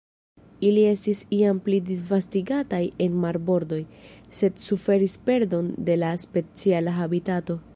Ili 0.67 0.83
estis 0.91 1.19
iam 1.39 1.59
pli 1.67 1.81
disvastigataj 1.89 2.81
en 3.07 3.19
marbordoj, 3.25 3.81
sed 4.39 4.65
suferis 4.69 5.19
perdon 5.29 5.69
de 5.91 5.99
la 6.05 6.11
speciala 6.27 6.97
habitato. 7.03 7.61